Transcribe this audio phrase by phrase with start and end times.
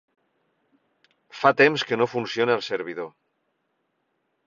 [1.41, 3.17] Fa temps que no funciona el servidor.